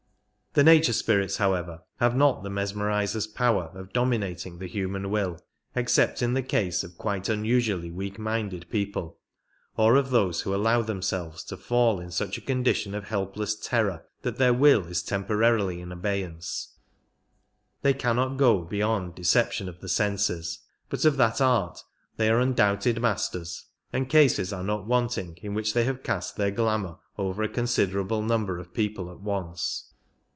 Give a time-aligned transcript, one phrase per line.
[0.53, 5.39] The nature spirits, however, have not the mesmerizer's power of dominating the human will,
[5.75, 9.17] except in the case of quite unusually weak minded people,
[9.77, 14.03] or of those who allow themselves to fall into such a condition of helpless terror
[14.23, 16.75] that their will is temporarily in abeyance;
[17.81, 20.59] they cannot go beyond deception of the senses,
[20.89, 21.81] but of that art
[22.17, 26.35] they are un doubted masters, arid cases are not wanting in which they have cast
[26.35, 29.87] their glamour over a considerable number of people at once.